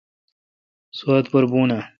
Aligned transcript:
سوات 0.97 1.25
پر 1.31 1.43
بون 1.51 1.69
آں؟ 1.77 1.83